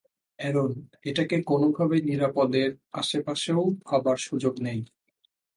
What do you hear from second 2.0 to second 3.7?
নিরাপদের আশেপাশেও